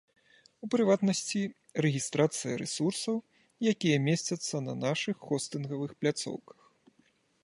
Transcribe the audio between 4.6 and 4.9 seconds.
на